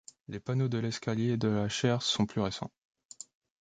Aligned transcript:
Les 0.29 0.39
panneaux 0.39 0.67
de 0.67 0.79
l'escalier 0.79 1.37
de 1.37 1.47
la 1.47 1.69
chaire 1.69 2.01
sont 2.01 2.25
plus 2.25 2.41
récents. 2.41 2.71